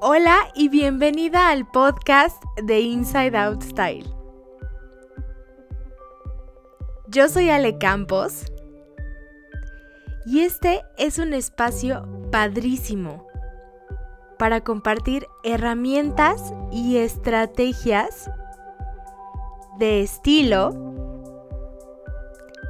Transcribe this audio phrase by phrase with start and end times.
[0.00, 4.08] Hola y bienvenida al podcast de Inside Out Style.
[7.08, 8.44] Yo soy Ale Campos
[10.24, 13.26] y este es un espacio padrísimo
[14.38, 18.30] para compartir herramientas y estrategias
[19.80, 20.94] de estilo,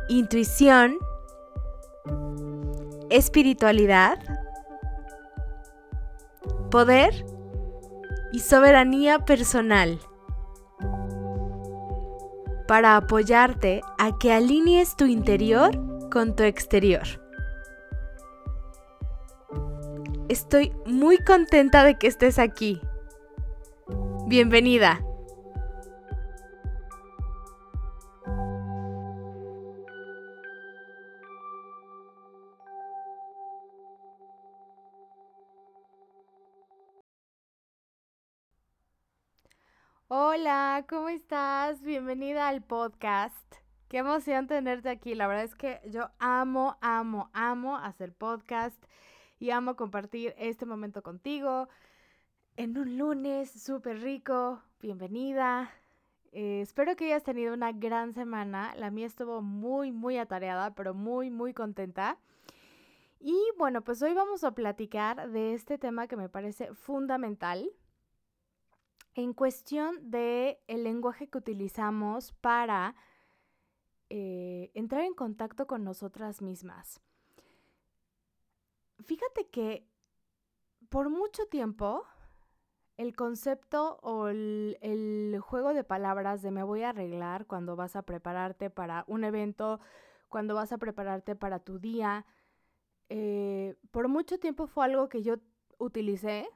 [0.08, 0.96] intuición,
[3.10, 4.18] espiritualidad,
[6.70, 7.26] poder
[8.32, 9.98] y soberanía personal
[12.66, 15.70] para apoyarte a que alinees tu interior
[16.10, 17.02] con tu exterior.
[20.28, 22.80] Estoy muy contenta de que estés aquí.
[24.26, 25.00] Bienvenida.
[40.10, 41.82] Hola, ¿cómo estás?
[41.82, 43.36] Bienvenida al podcast.
[43.88, 45.14] Qué emoción tenerte aquí.
[45.14, 48.82] La verdad es que yo amo, amo, amo hacer podcast
[49.38, 51.68] y amo compartir este momento contigo
[52.56, 54.62] en un lunes súper rico.
[54.80, 55.70] Bienvenida.
[56.32, 58.74] Eh, espero que hayas tenido una gran semana.
[58.76, 62.16] La mía estuvo muy, muy atareada, pero muy, muy contenta.
[63.20, 67.70] Y bueno, pues hoy vamos a platicar de este tema que me parece fundamental
[69.14, 72.94] en cuestión de el lenguaje que utilizamos para
[74.10, 77.00] eh, entrar en contacto con nosotras mismas.
[79.00, 79.86] Fíjate que
[80.88, 82.04] por mucho tiempo
[82.96, 88.02] el concepto o el, juego de palabras de me voy a arreglar cuando vas a
[88.02, 89.78] prepararte para un evento,
[90.28, 92.26] cuando vas a prepararte para tu día,
[93.08, 95.36] eh, por mucho tiempo fue algo que yo
[95.78, 96.48] utilicé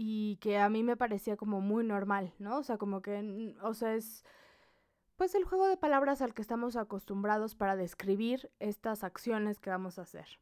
[0.00, 2.58] y que a mí me parecía como muy normal, ¿no?
[2.58, 4.24] O sea, como que, o sea, es
[5.16, 9.98] pues el juego de palabras al que estamos acostumbrados para describir estas acciones que vamos
[9.98, 10.38] a hacer.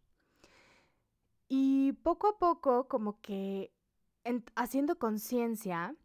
[1.48, 3.72] Y poco a poco, como que
[4.56, 5.96] haciendo conciencia,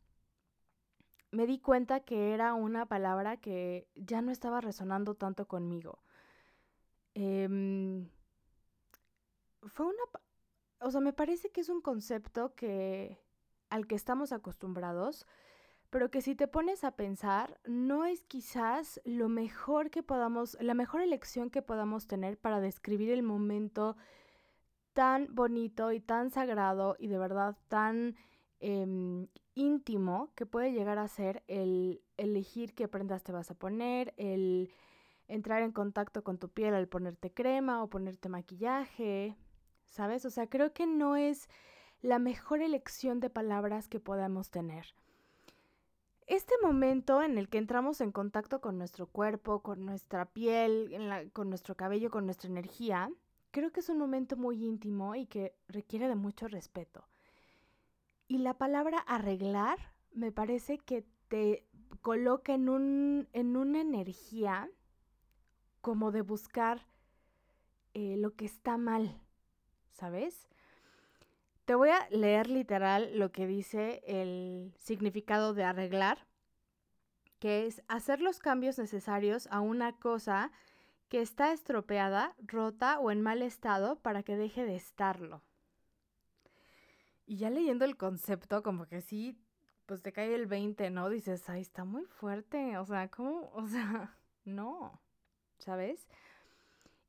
[1.32, 6.00] me di cuenta que era una palabra que ya no estaba resonando tanto conmigo.
[7.16, 8.08] Em,
[9.64, 10.04] fue una...
[10.80, 13.20] O sea, me parece que es un concepto que
[13.72, 15.26] al que estamos acostumbrados,
[15.90, 20.74] pero que si te pones a pensar, no es quizás lo mejor que podamos, la
[20.74, 23.98] mejor elección que podamos tener para describir el momento
[24.94, 28.16] tan bonito y tan sagrado y de verdad tan
[28.60, 34.14] em, íntimo que puede llegar a ser el elegir qué prendas te vas a poner,
[34.18, 34.70] el
[35.28, 39.38] entrar en contacto con tu piel al ponerte crema o ponerte maquillaje,
[39.88, 40.26] ¿sabes?
[40.26, 41.50] O sea, creo que no es
[42.02, 44.96] la mejor elección de palabras que podamos tener.
[46.28, 51.50] Este momento en el que entramos en contacto con nuestro cuerpo, con nuestra piel, con
[51.50, 53.12] nuestro cabello, con nuestra energía,
[53.52, 57.06] creo que es un momento muy íntimo y que requiere de mucho respeto.
[58.28, 59.78] Y la palabra arreglar
[60.14, 61.66] me parece que te
[62.02, 64.70] coloca en, un, en una energía
[65.82, 66.86] como de buscar
[67.94, 69.20] eh, lo que está mal,
[69.90, 70.48] ¿sabes?
[71.66, 76.26] Te voy a leer literal lo que dice el significado de arreglar,
[77.40, 80.52] que es hacer los cambios necesarios a una cosa
[81.10, 85.42] que está estropeada, rota o en mal estado para que deje de estarlo.
[87.26, 89.38] Y ya leyendo el concepto, como que sí,
[89.86, 91.10] pues te cae el 20, ¿no?
[91.10, 93.52] Dices, ay, está muy fuerte, o sea, ¿cómo?
[93.54, 95.02] O sea, no,
[95.58, 96.08] ¿sabes?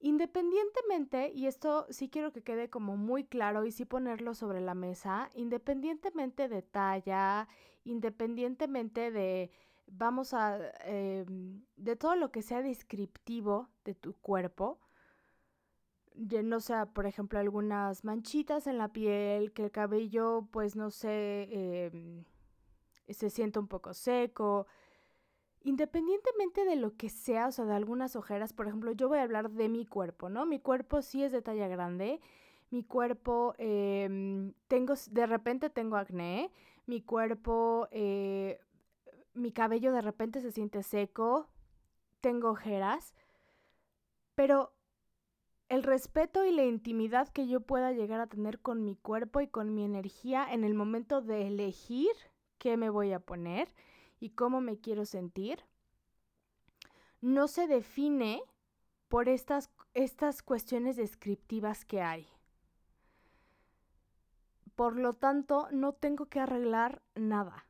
[0.05, 4.75] Independientemente, y esto sí quiero que quede como muy claro y sí ponerlo sobre la
[4.75, 7.47] mesa, independientemente de talla,
[7.85, 9.53] independientemente de,
[9.87, 14.81] vamos a, em, de todo lo que sea descriptivo de tu cuerpo,
[16.17, 21.49] no sea, por ejemplo, algunas manchitas en la piel, que el cabello, pues no sé,
[21.87, 22.25] em,
[23.09, 24.67] se sienta un poco seco,
[25.65, 29.23] Independientemente de lo que sea, o sea, de algunas ojeras, por ejemplo, yo voy a
[29.23, 30.45] hablar de mi cuerpo, ¿no?
[30.45, 32.21] Mi cuerpo sí es de talla grande,
[32.71, 36.51] mi cuerpo, em, tengo, de repente tengo acné,
[36.87, 38.61] mi cuerpo, eh,
[39.35, 41.49] mi cabello de repente se siente seco,
[42.21, 43.15] tengo ojeras,
[44.35, 44.73] pero
[45.69, 49.49] el respeto y la intimidad que yo pueda llegar a tener con mi cuerpo y
[49.49, 52.11] con mi energía en el momento de elegir
[52.59, 53.69] qué me voy a poner,
[54.23, 55.65] y cómo me quiero sentir,
[57.21, 58.41] no se define
[59.09, 62.29] por estas, estas cuestiones descriptivas que hay.
[64.77, 67.67] Por lo tanto, no tengo que arreglar nada.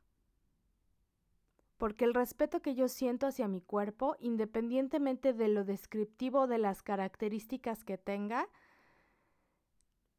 [1.79, 6.83] Porque el respeto que yo siento hacia mi cuerpo, independientemente de lo descriptivo de las
[6.83, 8.47] características que tenga,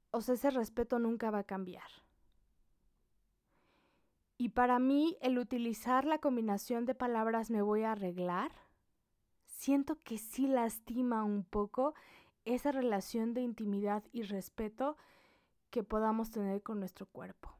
[0.10, 1.90] o sea, ese respeto nunca va a cambiar.
[4.44, 8.51] Y para mí, el utilizar la combinación de palabras me voy a arreglar,
[9.45, 11.94] siento que sí lastima un poco
[12.44, 14.98] esa relación de intimidad y respeto
[15.69, 17.56] que podamos tener con nuestro cuerpo.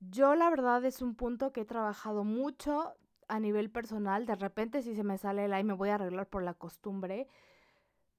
[0.00, 2.92] Yo la verdad es un punto que he trabajado mucho
[3.26, 4.26] a nivel personal.
[4.26, 7.26] De repente si se me sale el ay me voy a arreglar por la costumbre.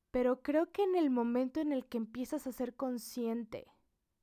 [0.10, 3.68] Pero creo que en el momento en el que empiezas a ser consciente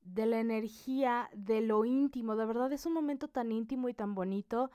[0.04, 4.14] de la energía, de lo íntimo, de verdad es un momento tan íntimo y tan
[4.14, 4.70] bonito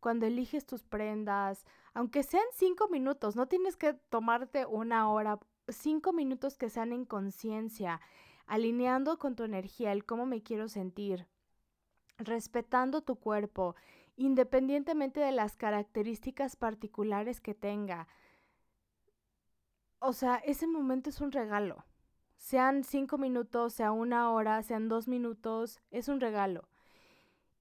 [0.00, 6.12] cuando eliges tus prendas, aunque sean cinco minutos, no tienes que tomarte una hora, cinco
[6.12, 8.00] minutos que sean en conciencia,
[8.46, 11.26] alineando con tu energía, el cómo me quiero sentir,
[12.18, 13.74] respetando tu cuerpo,
[14.16, 18.06] independientemente de las características particulares que tenga.
[19.98, 21.84] O sea, ese momento es un regalo.
[22.38, 26.68] Sean cinco minutos, sea una hora, sean dos minutos, es un regalo.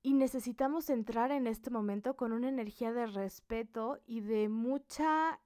[0.01, 5.41] Y necesitamos entrar en este momento con una energía de respeto y de mucha...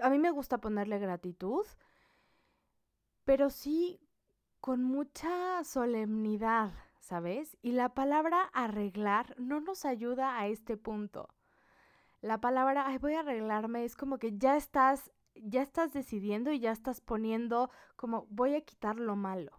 [0.00, 1.64] A mí me gusta ponerle gratitud,
[3.24, 4.00] pero sí
[4.60, 7.56] con mucha solemnidad, ¿sabes?
[7.62, 11.28] Y la palabra arreglar no nos ayuda a este punto.
[12.20, 16.60] La palabra, ay, voy a arreglarme, es como que ya estás ya estás decidiendo y
[16.60, 19.52] ya estás poniendo como voy a quitar lo malo.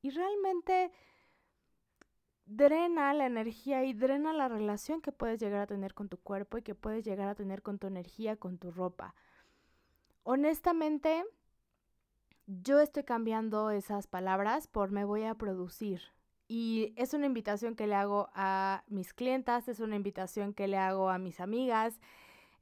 [0.00, 0.90] Y realmente
[2.44, 6.58] drena la energía y drena la relación que puedes llegar a tener con tu cuerpo
[6.58, 9.14] y que puedes llegar a tener con tu energía, con tu ropa.
[10.24, 11.24] Honestamente,
[12.46, 16.02] yo estoy cambiando esas palabras por me voy a producir.
[16.48, 20.76] Y es una invitación que le hago a mis clientas, es una invitación que le
[20.76, 21.98] hago a mis amigas,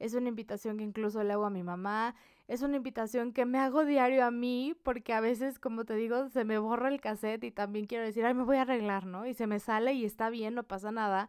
[0.00, 2.16] es una invitación que incluso le hago a mi mamá,
[2.48, 6.28] es una invitación que me hago diario a mí, porque a veces, como te digo,
[6.30, 9.26] se me borra el cassette y también quiero decir, ay, me voy a arreglar, ¿no?
[9.26, 11.28] Y se me sale y está bien, no pasa nada.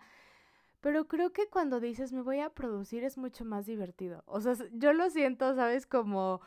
[0.79, 4.23] Pero creo que cuando dices me voy a producir es mucho más divertido.
[4.25, 5.85] O sea, yo lo siento, ¿sabes?
[5.85, 6.41] Como,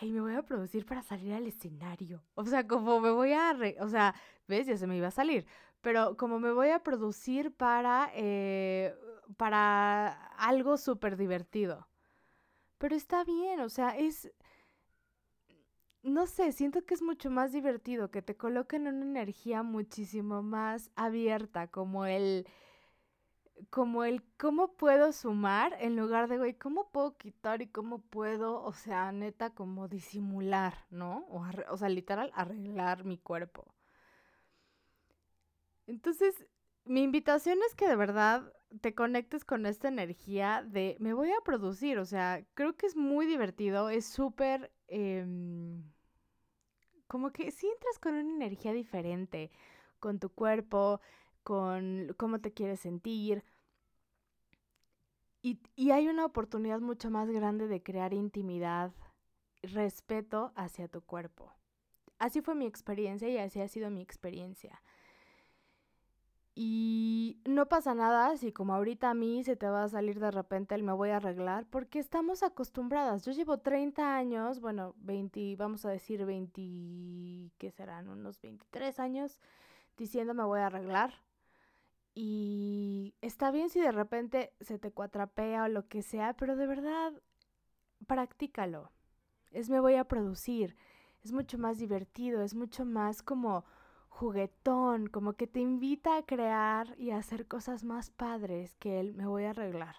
[0.00, 2.22] ay, me voy a producir para salir al escenario.
[2.36, 4.14] O sea, como me voy a, o sea,
[4.48, 5.46] ves, ya se me iba a salir.
[5.82, 8.94] Pero como me voy a producir para eh,
[9.36, 11.88] para algo súper divertido.
[12.78, 14.30] Pero está bien, o sea, es...
[16.02, 20.42] No sé, siento que es mucho más divertido, que te coloquen en una energía muchísimo
[20.42, 22.46] más abierta, como el
[23.70, 28.62] como el cómo puedo sumar en lugar de, güey, cómo puedo quitar y cómo puedo,
[28.62, 31.26] o sea, neta, como disimular, ¿no?
[31.30, 33.74] O, o sea, literal, arreglar mi cuerpo.
[35.86, 36.46] Entonces,
[36.86, 41.40] mi invitación es que de verdad te conectes con esta energía de me voy a
[41.44, 44.72] producir, o sea, creo que es muy divertido, es súper...
[44.88, 45.82] Em,
[47.06, 49.50] como que si entras con una energía diferente,
[50.00, 51.00] con tu cuerpo,
[51.42, 53.44] con cómo te quieres sentir.
[55.42, 58.92] Y, y hay una oportunidad mucho más grande de crear intimidad,
[59.62, 61.52] respeto hacia tu cuerpo.
[62.18, 64.82] Así fue mi experiencia y así ha sido mi experiencia.
[66.58, 70.30] Y no pasa nada si como ahorita a mí se te va a salir de
[70.30, 73.26] repente el me voy a arreglar, porque estamos acostumbradas.
[73.26, 78.08] Yo llevo 30 años, bueno, 20, vamos a decir 20, ¿qué serán?
[78.08, 79.38] Unos 23 años
[79.98, 81.12] diciendo me voy a arreglar.
[82.14, 86.66] Y está bien si de repente se te cuatrapea o lo que sea, pero de
[86.66, 87.12] verdad,
[88.06, 88.90] practícalo.
[89.50, 90.74] Es me voy a producir.
[91.22, 93.66] Es mucho más divertido, es mucho más como
[94.16, 99.12] juguetón, como que te invita a crear y a hacer cosas más padres que él
[99.14, 99.96] me voy a arreglar.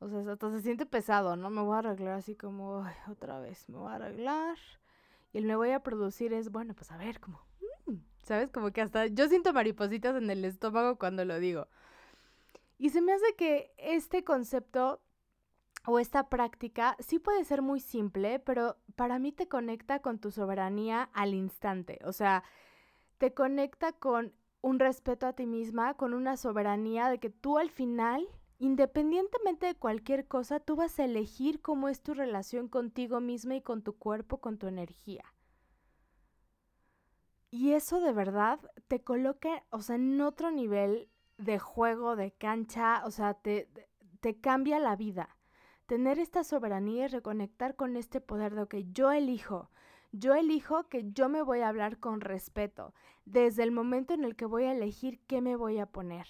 [0.00, 1.48] O sea, hasta se siente pesado, ¿no?
[1.48, 4.58] Me voy a arreglar así como, otra vez, me voy a arreglar.
[5.32, 7.40] Y el me voy a producir es, bueno, pues a ver, como,
[7.86, 8.50] mm", ¿sabes?
[8.50, 11.68] Como que hasta yo siento maripositas en el estómago cuando lo digo.
[12.78, 15.00] Y se me hace que este concepto
[15.86, 20.32] o esta práctica sí puede ser muy simple, pero para mí te conecta con tu
[20.32, 22.00] soberanía al instante.
[22.04, 22.42] O sea,
[23.24, 27.70] te conecta con un respeto a ti misma, con una soberanía de que tú al
[27.70, 28.28] final,
[28.58, 33.62] independientemente de cualquier cosa, tú vas a elegir cómo es tu relación contigo misma y
[33.62, 35.24] con tu cuerpo, con tu energía.
[37.50, 43.04] Y eso de verdad te coloca, o sea, en otro nivel de juego, de cancha,
[43.06, 43.70] o sea, te,
[44.20, 45.38] te cambia la vida.
[45.86, 49.70] Tener esta soberanía y reconectar con este poder de que yo elijo,
[50.16, 52.94] Yo elijo que yo me voy a hablar con respeto,
[53.24, 56.28] desde el momento en el que voy a elegir qué me voy a poner.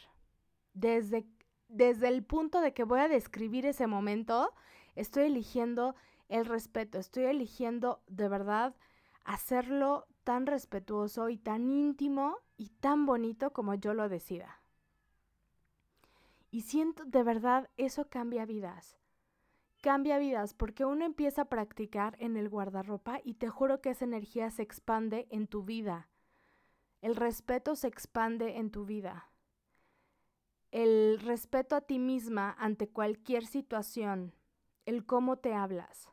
[0.73, 1.27] Desde,
[1.69, 4.55] desde el punto de que voy a describir ese momento,
[4.95, 5.97] estoy eligiendo
[6.31, 8.75] el respeto, estoy eligiendo de verdad
[9.23, 14.63] hacerlo tan respetuoso y tan íntimo y tan bonito como yo lo decida.
[16.51, 18.97] Y siento de verdad eso cambia vidas
[19.85, 24.07] cambia vidas porque uno empieza a practicar en el guardarropa y te juro que esa
[24.07, 26.09] energía se expande en tu vida.
[27.03, 29.31] El respeto se expande en tu vida.
[30.71, 34.35] El respeto a ti misma ante cualquier situación.
[34.87, 36.09] El cómo te hablas.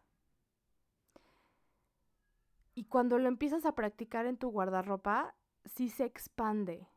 [2.75, 6.90] Y cuando lo empiezas a practicar en tu guardarropa, sí se expande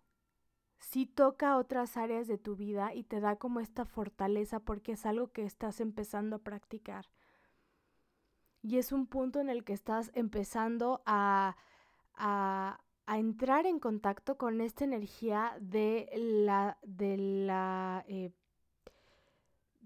[0.79, 5.07] sí toca otras áreas de tu vida y te da como esta fortaleza porque es
[5.07, 7.07] algo que estás empezando a practicar.
[8.63, 11.57] Y es un punto en el que estás empezando a,
[12.15, 18.33] a, entrar en contacto con esta energía de la, de la, eh,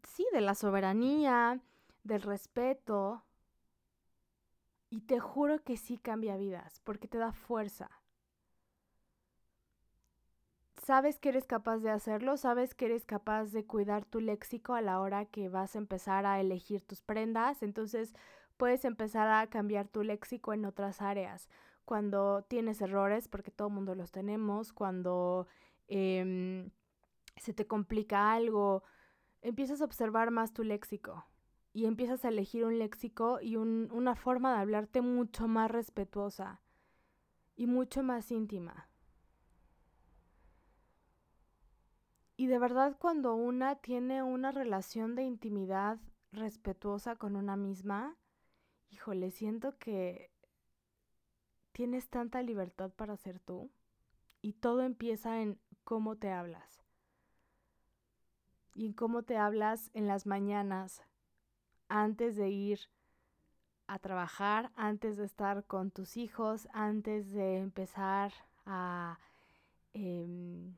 [0.04, 1.60] sí, de la soberanía,
[2.04, 3.24] del respeto.
[4.90, 7.90] Y te juro que sí cambia vidas, porque te da fuerza
[10.88, 14.80] sabes que eres capaz de hacerlo, sabes que eres capaz de cuidar tu léxico a
[14.80, 18.14] la hora que vas a empezar a elegir tus prendas, entonces
[18.56, 21.50] puedes empezar a cambiar tu léxico en otras áreas.
[21.84, 25.46] Cuando tienes errores, porque todo el mundo los tenemos, cuando
[25.88, 26.70] em,
[27.36, 28.82] se te complica algo,
[29.42, 31.26] empiezas a observar más tu léxico
[31.74, 36.62] y empiezas a elegir un léxico y una forma de hablarte mucho más respetuosa
[37.56, 38.87] y mucho más íntima.
[42.38, 45.98] Y de verdad cuando una tiene una relación de intimidad
[46.30, 48.16] respetuosa con una misma,
[48.90, 50.30] híjole, siento que
[51.72, 53.72] tienes tanta libertad para ser tú
[54.40, 56.84] y todo empieza en cómo te hablas.
[58.72, 61.02] Y en cómo te hablas en las mañanas,
[61.88, 62.78] antes de ir
[63.88, 68.32] a trabajar, antes de estar con tus hijos, antes de empezar
[68.64, 69.18] a...
[69.92, 70.76] Em,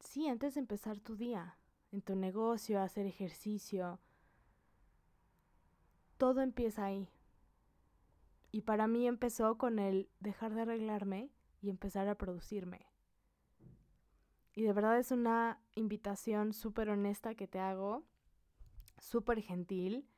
[0.00, 1.56] sí, antes de empezar tu día,
[1.92, 4.00] en tu negocio, hacer ejercicio,
[6.16, 7.08] todo empieza ahí.
[8.50, 12.86] Y para mí empezó con el dejar de arreglarme y empezar a producirme.
[14.54, 18.04] Y de verdad es una invitación súper honesta que te hago,
[18.98, 20.08] súper gentil.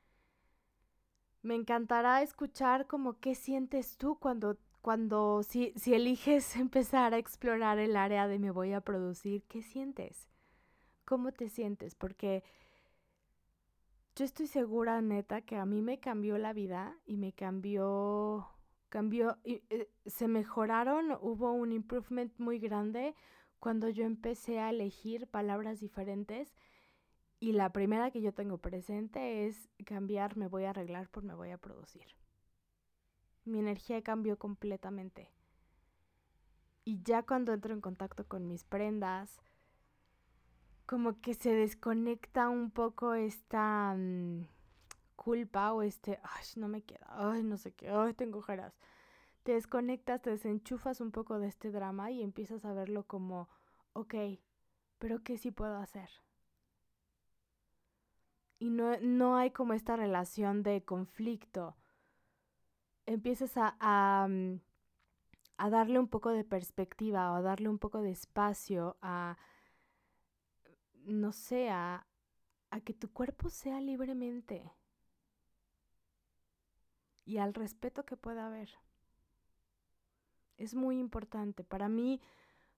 [1.43, 7.79] Me encantará escuchar como qué sientes tú cuando cuando si, si eliges empezar a explorar
[7.79, 10.27] el área de me voy a producir, ¿qué sientes?
[11.05, 11.95] ¿Cómo te sientes?
[11.95, 12.43] Porque
[14.15, 18.47] yo estoy segura, neta, que a mí me cambió la vida y me cambió,
[18.89, 23.15] cambió, y, eh, se mejoraron, hubo un improvement muy grande
[23.59, 26.53] cuando yo empecé a elegir palabras diferentes.
[27.39, 31.33] Y la primera que yo tengo presente es cambiar, me voy a arreglar por me
[31.33, 32.20] voy a producir
[33.45, 35.31] mi energía cambió completamente.
[36.83, 39.41] Y ya cuando entro en contacto con mis prendas,
[40.85, 44.47] como que se desconecta un poco esta mm,
[45.15, 48.73] culpa o este, ay, no me queda, ay, no sé qué, ay, tengo ojeras.
[49.43, 53.47] Te desconectas, te desenchufas un poco de este drama y empiezas a verlo como,
[53.93, 54.15] ok,
[54.99, 56.09] pero ¿qué sí puedo hacer?
[58.59, 61.75] Y no, no hay como esta relación de conflicto
[63.05, 64.59] empiezas a, mm,
[65.57, 69.37] a, darle un poco de perspectiva o a darle un poco de espacio a,
[71.05, 72.05] no sé, a,
[72.69, 74.71] a que tu cuerpo sea libremente
[77.25, 78.69] y al respeto que pueda haber.
[80.57, 81.63] Es muy importante.
[81.63, 82.21] Para mí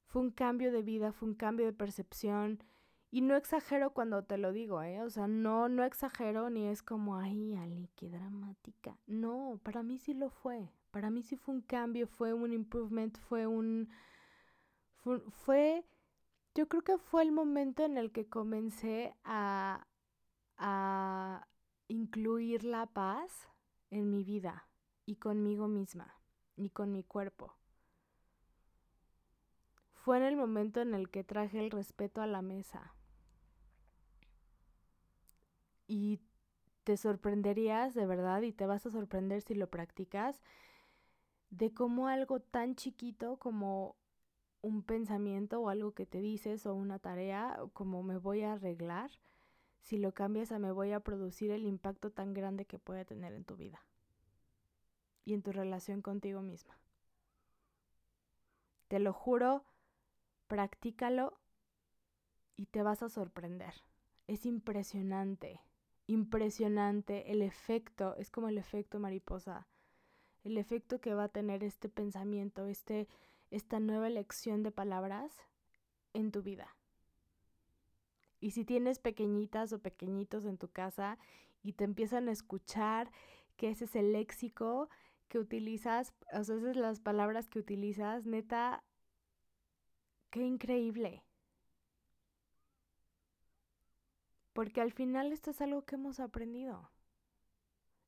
[0.08, 2.64] fue un cambio de vida, fue un cambio de percepción
[3.14, 5.00] y no exagero cuando te lo digo, ¿eh?
[5.04, 8.98] O sea, no, no exagero ni es como, ay, Ali, qué dramática.
[9.06, 10.72] No, para mí sí lo fue.
[10.90, 13.88] Para mí sí fue un cambio, fue un improvement, fue un...
[14.96, 15.86] Fue, fue
[16.56, 19.86] yo creo que fue el momento en el que comencé a,
[20.58, 21.48] a
[21.90, 23.48] incluir la paz
[23.92, 24.68] en mi vida
[25.06, 26.16] y conmigo misma
[26.56, 27.54] y con mi cuerpo.
[29.94, 32.96] Fue en el momento en el que traje el respeto a la mesa
[35.88, 36.20] y
[36.84, 40.42] te sorprenderías de verdad y te vas a sorprender si lo practicas
[41.50, 43.96] de cómo algo tan chiquito como
[44.62, 49.12] un pensamiento o algo que te dices o una tarea como me voy a arreglar,
[49.82, 53.34] si lo cambias a me voy a producir el impacto tan grande que puede tener
[53.34, 53.86] en tu vida.
[55.26, 56.78] y en tu relación contigo misma.
[58.88, 59.66] Te lo juro,
[60.48, 61.40] practícalo
[62.56, 63.74] y te vas a sorprender.
[64.28, 65.62] Es impresionante,
[66.08, 69.68] impresionante el efecto, es como el efecto mariposa,
[70.44, 73.08] el efecto que va a tener este pensamiento, este,
[73.52, 75.34] esta nueva elección de palabras
[76.14, 76.76] en tu vida.
[78.40, 81.18] Y si tienes pequeñitas o pequeñitos en tu casa
[81.62, 83.10] y te empiezan a escuchar
[83.56, 84.90] que ese es el léxico
[85.30, 88.84] que utilizas, o sea, esas son las palabras que utilizas, neta,
[90.30, 91.24] qué increíble.
[94.54, 96.90] Porque al final esto es algo que hemos aprendido.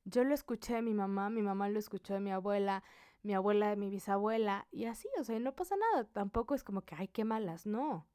[0.05, 2.83] Yo lo escuché de mi mamá, mi mamá lo escuchó de mi abuela,
[3.23, 6.05] mi abuela de mi bisabuela, y así, o sea, no pasa nada.
[6.05, 8.07] Tampoco es como que, ay, qué malas, no.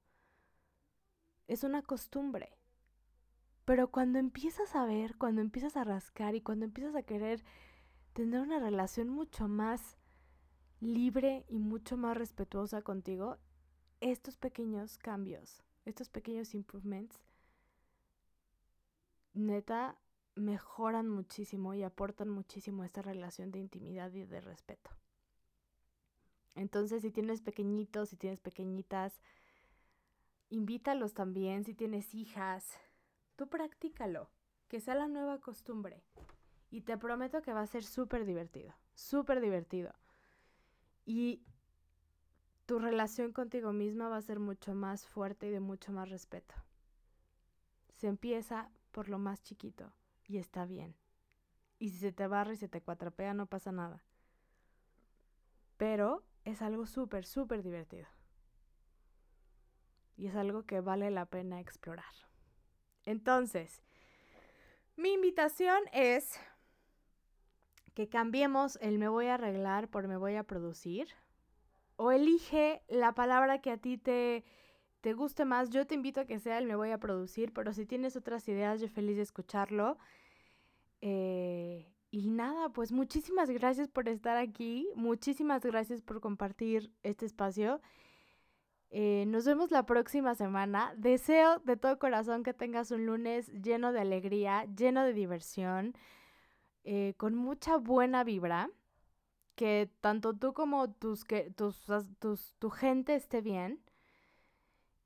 [1.48, 2.56] Es una costumbre.
[3.64, 7.42] Pero cuando empiezas a ver, cuando empiezas a rascar y cuando empiezas a querer
[8.12, 9.96] tener una relación mucho más
[10.80, 13.38] libre y mucho más respetuosa contigo,
[14.00, 17.20] estos pequeños cambios, estos pequeños improvements,
[19.32, 19.98] neta,
[20.34, 24.90] mejoran muchísimo y aportan muchísimo a esta relación de intimidad y de respeto.
[26.54, 29.20] Entonces, si tienes pequeñitos, si tienes pequeñitas,
[30.48, 32.78] invítalos también, si tienes hijas,
[33.36, 34.28] tú practícalo,
[34.68, 36.02] que sea la nueva costumbre.
[36.70, 39.92] Y te prometo que va a ser súper divertido, súper divertido.
[41.04, 41.42] Y
[42.66, 46.54] tu relación contigo misma va a ser mucho más fuerte y de mucho más respeto.
[47.96, 49.92] Se empieza por lo más chiquito
[50.26, 50.96] y está bien.
[51.78, 54.04] Y si se te barra y se te cuatrapea, no pasa nada.
[55.76, 58.06] Pero es algo súper, súper divertido.
[60.16, 62.12] Y es algo que vale la pena explorar.
[63.06, 63.82] Entonces,
[64.96, 66.38] mi invitación es
[67.94, 71.08] que cambiemos el me voy a arreglar por me voy a producir.
[71.96, 74.44] O elige la palabra que a ti te,
[75.00, 75.70] te guste más.
[75.70, 78.48] Yo te invito a que sea el me voy a producir, pero si tienes otras
[78.48, 79.98] ideas, yo feliz de escucharlo.
[81.00, 87.80] Eh, y nada, pues muchísimas gracias por estar aquí, muchísimas gracias por compartir este espacio.
[88.90, 90.92] Eh, nos vemos la próxima semana.
[90.96, 95.94] Deseo de todo corazón que tengas un lunes lleno de alegría, lleno de diversión,
[96.84, 98.70] eh, con mucha buena vibra,
[99.54, 101.84] que tanto tú como tus, que, tus,
[102.18, 103.80] tus, tu gente esté bien.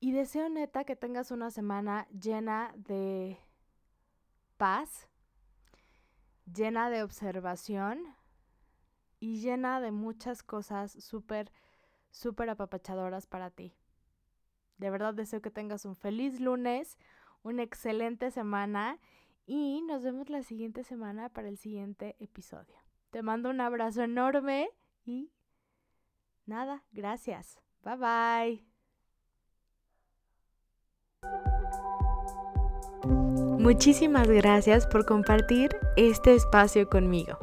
[0.05, 3.39] Y deseo neta que tengas una semana llena de
[4.59, 5.09] paz,
[6.45, 8.15] llena de observación
[9.19, 11.51] y llena de muchas cosas súper,
[12.11, 13.79] súper apapachadoras para ti.
[14.77, 16.99] De verdad deseo que tengas un feliz lunes,
[17.43, 18.99] una excelente semana
[19.47, 22.77] y nos vemos la siguiente semana para el siguiente episodio.
[23.09, 24.69] Te mando un abrazo enorme
[25.07, 25.33] y
[26.45, 27.59] nada, gracias.
[27.83, 28.74] Bye bye.
[33.65, 37.39] Muchísimas gracias por compartir este espacio conmigo.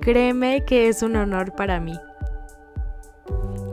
[0.00, 2.00] Créeme que es un honor para mí.